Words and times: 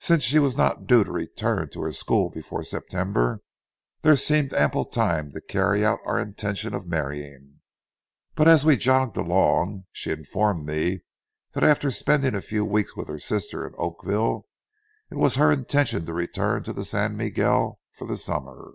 Since 0.00 0.24
she 0.24 0.40
was 0.40 0.56
not 0.56 0.88
due 0.88 1.04
to 1.04 1.12
return 1.12 1.70
to 1.70 1.82
her 1.82 1.92
school 1.92 2.30
before 2.30 2.64
September, 2.64 3.42
there 4.02 4.16
seemed 4.16 4.52
ample 4.52 4.84
time 4.84 5.30
to 5.30 5.40
carry 5.40 5.84
out 5.84 6.00
our 6.04 6.18
intentions 6.18 6.74
of 6.74 6.88
marrying. 6.88 7.60
But 8.34 8.48
as 8.48 8.66
we 8.66 8.76
jogged 8.76 9.16
along, 9.16 9.84
she 9.92 10.10
informed 10.10 10.66
me 10.66 11.02
that 11.52 11.62
after 11.62 11.92
spending 11.92 12.34
a 12.34 12.42
few 12.42 12.64
weeks 12.64 12.96
with 12.96 13.06
her 13.06 13.20
sister 13.20 13.64
in 13.64 13.74
Oakville, 13.78 14.48
it 15.12 15.16
was 15.16 15.36
her 15.36 15.52
intention 15.52 16.06
to 16.06 16.12
return 16.12 16.64
to 16.64 16.72
the 16.72 16.84
San 16.84 17.16
Miguel 17.16 17.78
for 17.92 18.08
the 18.08 18.16
summer. 18.16 18.72